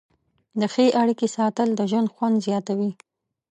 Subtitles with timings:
[0.59, 2.91] د ښې اړیکې ساتل د ژوند خوند زیاتوي.